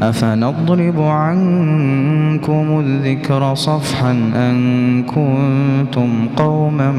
[0.00, 6.92] أفنضرب عنكم الذكر صفحا أن كنتم قوما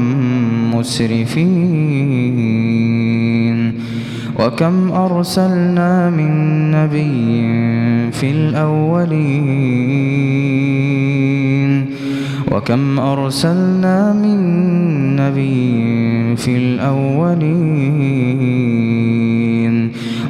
[0.73, 2.29] مسرفين
[4.39, 6.31] وكم أرسلنا من
[6.71, 9.19] نبي في الأولين
[12.51, 14.39] وكم أرسلنا من
[15.15, 17.99] نبي في الأولين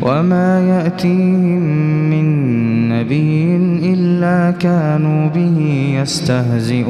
[0.01, 1.63] وما يأتيهم
[2.09, 3.55] من نبي
[3.93, 5.57] إلا كانوا به
[6.01, 6.89] يستهزئون.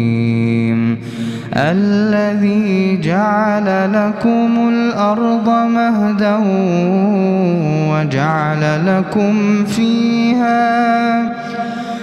[1.55, 6.37] الذي جعل لكم الأرض مهدا
[7.91, 11.40] وجعل لكم فيها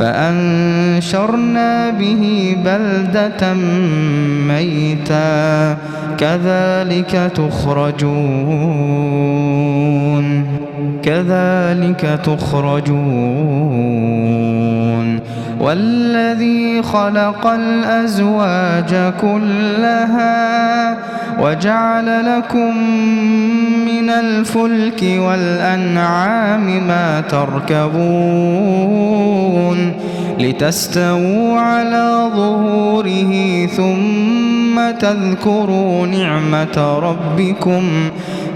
[0.00, 3.54] فأنشرنا به بلدة
[4.48, 5.76] ميتا
[6.18, 8.90] كذلك تخرجون
[11.02, 13.70] كذلك تخرجون
[15.60, 20.98] والذي خلق الأزواج كلها
[21.40, 22.76] وجعل لكم
[23.84, 28.50] من الفلك والأنعام ما تركبون
[30.38, 38.10] لتستووا على ظهوره ثم تذكروا نعمة ربكم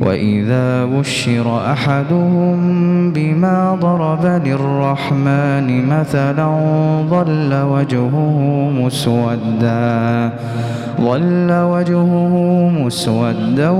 [0.00, 2.56] وإذا بشر أحدهم
[3.12, 6.46] بما ضرب للرحمن مثلا
[7.10, 10.32] ظل وجهه مسودا
[11.00, 12.34] ظل وجهه
[12.78, 13.70] مسودا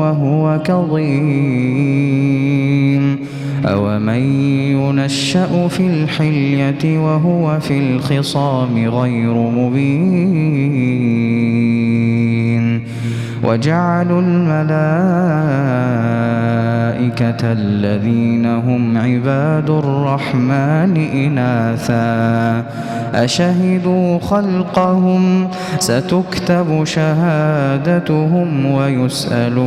[0.00, 2.16] وهو كظيم.
[3.66, 4.22] أومن
[4.70, 11.06] ينشأ في الحلية وهو في الخصام غير مبين؟
[13.46, 14.72] وجعلوا الملائكة
[17.52, 22.64] الذين هم عباد الرحمن إناثا.
[23.14, 25.48] أشهدوا خلقهم؟
[25.78, 29.66] ستكتب شهادتهم ويسألون.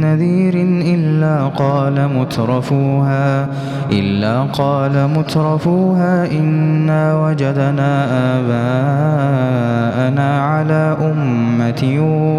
[0.00, 0.54] نذير
[0.94, 3.48] إلا قال مترفوها
[3.92, 8.06] إلا قال مترفوها إنا وجدنا
[8.38, 11.82] آباءنا على أمة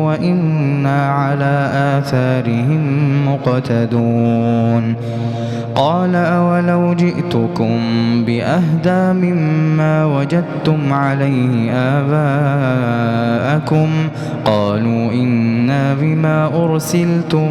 [0.05, 2.83] وإنا على آثارهم
[3.27, 4.95] مقتدون.
[5.75, 7.79] قال أولو جئتكم
[8.25, 13.87] بأهدى مما وجدتم عليه آباءكم؟
[14.45, 17.50] قالوا إنا بما أرسلتم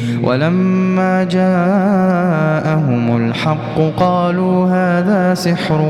[0.23, 5.81] ولما جاءهم الحق قالوا هذا سحر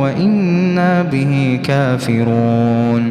[0.00, 3.10] وإنا به كافرون.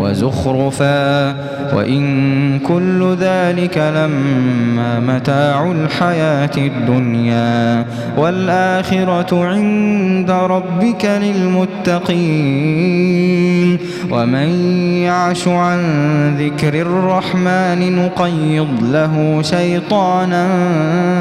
[0.00, 1.34] وزخرفا
[1.74, 7.84] وإن كل ذلك لما متاع الحياة الدنيا
[8.16, 12.66] والآخرة عند ربك للمتقين
[14.10, 14.48] ومن
[15.02, 15.80] يعش عن
[16.38, 20.46] ذكر الرحمن نقيض له شيطانا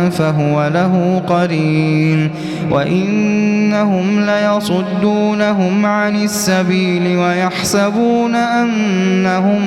[0.09, 2.31] فهو له قرين
[2.71, 9.61] وإنهم ليصدونهم عن السبيل ويحسبون أنهم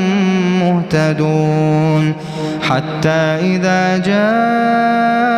[0.61, 2.15] مهتدون
[2.63, 5.29] حتى إذا جاءنا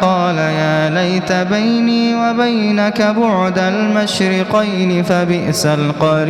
[0.00, 6.29] قال يا ليت بيني وبينك بعد المشرقين فبئس القرين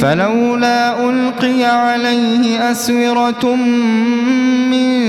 [0.00, 3.54] فلولا ألقي عليه أسورة
[4.70, 5.00] من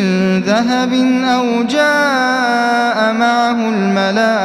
[0.41, 0.93] ذهب
[1.24, 3.69] أو جاء معه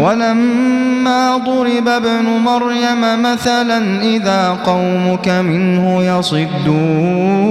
[0.00, 7.46] ولما ضرب ابن مريم مثلا إذا قومك منه يصدون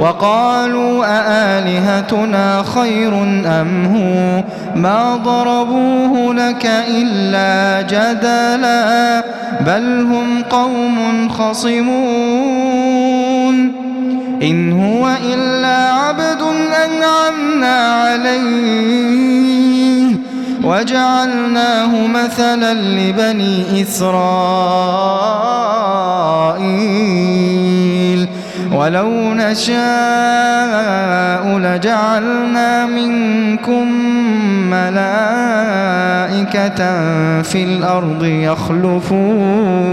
[0.00, 4.42] وقالوا أآلهتنا خير أم هو؟
[4.76, 9.24] ما ضربوه لك إلا جدلا
[9.60, 12.82] بل هم قوم خصمون.
[14.42, 16.42] إن هو إلا عبد
[16.84, 19.12] أنعمنا عليه.
[20.64, 24.22] وجعلناه مثلا لبني إسرائيل.
[28.72, 29.72] ولو نشاء
[31.58, 33.92] لجعلنا منكم
[34.70, 35.02] ملائكة
[37.42, 39.92] في الأرض يخلفون.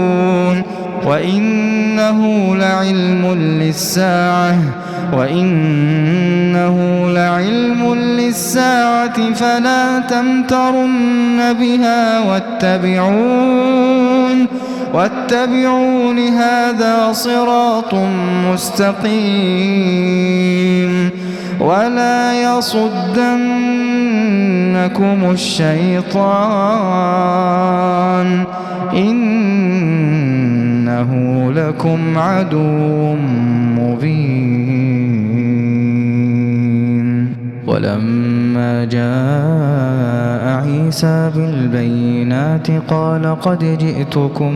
[1.04, 4.58] وإنه لعلم للساعة
[5.12, 13.80] وإنه لعلم للساعة فلا تمترن بها واتبعون
[14.94, 17.94] واتبعون هذا صراط
[18.52, 19.90] مستقيم.
[21.60, 23.40] ولا يصدنكم
[25.30, 27.00] الشيطان
[31.00, 33.14] إنه لكم عدو
[33.78, 34.90] مبين.
[37.66, 44.52] ولما جاء عيسى بالبينات قال قد جئتكم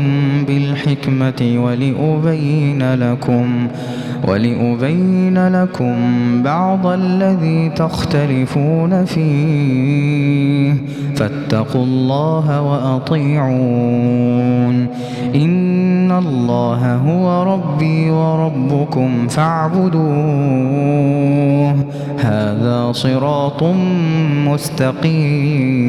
[0.47, 3.69] بالحكمة ولأبين لكم
[4.29, 5.95] ولأبين لكم
[6.43, 10.75] بعض الذي تختلفون فيه.
[11.17, 13.95] فاتقوا الله وأطيعون.
[15.35, 20.15] إن الله هو ربي وربكم فاعبدوه
[22.19, 23.63] هذا صراط
[24.47, 25.85] مستقيم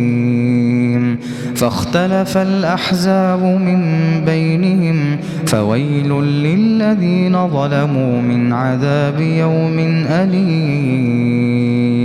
[1.56, 3.82] فاختلف الأحزاب من
[4.26, 9.80] بينهم فويل للذين ظلموا من عذاب يوم
[10.10, 12.05] أليم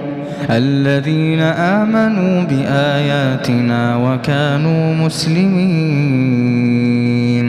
[0.49, 6.90] الذين آمنوا بآياتنا وكانوا مسلمين.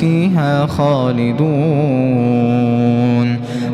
[0.00, 1.48] فيها خالدون.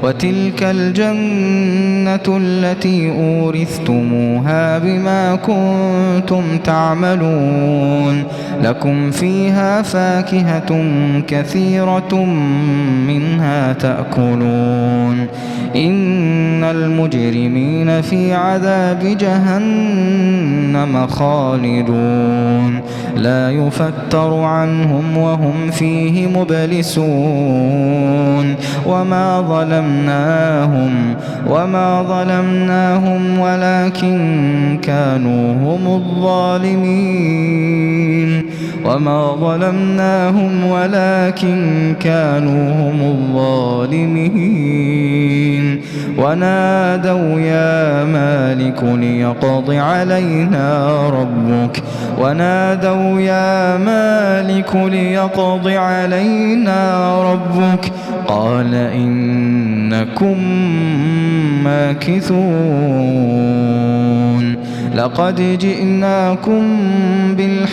[0.02, 8.24] وتلك الجنة التي أورثتموها بما كنتم تعملون.
[8.62, 10.84] لكم فيها فاكهة
[11.26, 12.24] كثيرة
[13.08, 15.26] منها تأكلون.
[15.76, 22.80] إن المجرمين في عذاب جهنم خالدون.
[23.16, 27.94] لا يفتر عنهم وهم فيه مبلسون.
[28.86, 31.14] وما ظلمناهم
[31.50, 37.24] وما ظلمناهم ولكن كانوا هم الظالمين.
[38.84, 44.64] وما ظلمناهم ولكن كانوا هم الظالمين
[46.18, 51.82] ونادوا يا مالك ليقض علينا ربك
[52.20, 57.92] ونادوا يا مالك ليقض علينا ربك
[58.28, 60.38] قال إنكم
[61.64, 63.34] ماكثون
[64.94, 66.64] لقد جئناكم